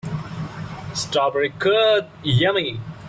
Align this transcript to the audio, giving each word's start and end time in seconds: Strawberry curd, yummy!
Strawberry 0.95 1.51
curd, 1.59 2.07
yummy! 2.23 2.79